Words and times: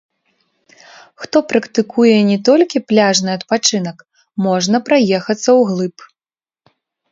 Хто 1.25 1.37
практыкуе 1.53 2.15
не 2.31 2.37
толькі 2.49 2.81
пляжны 2.93 3.29
адпачынак, 3.37 3.97
можна 4.49 4.77
праехацца 4.91 5.49
ўглыб. 5.61 5.95